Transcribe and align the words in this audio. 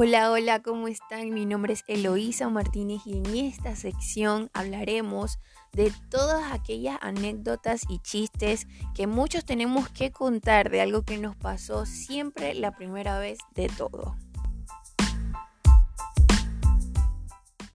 Hola, 0.00 0.30
hola, 0.30 0.62
¿cómo 0.62 0.86
están? 0.86 1.34
Mi 1.34 1.44
nombre 1.44 1.72
es 1.72 1.82
Eloísa 1.88 2.48
Martínez 2.48 3.00
y 3.04 3.16
en 3.16 3.26
esta 3.34 3.74
sección 3.74 4.48
hablaremos 4.54 5.40
de 5.72 5.92
todas 6.08 6.52
aquellas 6.52 6.98
anécdotas 7.00 7.82
y 7.88 7.98
chistes 7.98 8.68
que 8.94 9.08
muchos 9.08 9.44
tenemos 9.44 9.88
que 9.88 10.12
contar 10.12 10.70
de 10.70 10.82
algo 10.82 11.02
que 11.02 11.18
nos 11.18 11.34
pasó 11.34 11.84
siempre 11.84 12.54
la 12.54 12.76
primera 12.76 13.18
vez 13.18 13.38
de 13.56 13.66
todo. 13.66 14.14